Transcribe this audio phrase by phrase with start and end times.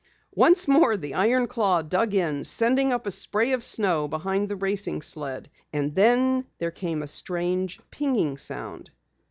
[0.33, 4.55] Once more the iron claw dug in, sending up a spray of snow behind the
[4.55, 5.47] racing sled.
[5.71, 8.89] And then there came a strange, pinging sound.